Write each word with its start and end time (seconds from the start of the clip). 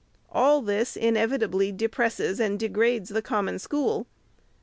All 0.31 0.63
this 0.63 0.95
inevitably 0.95 1.71
depresses 1.71 2.39
and 2.39 2.59
degrades 2.59 3.09
the 3.09 3.21
Common 3.21 3.59
School. 3.59 4.07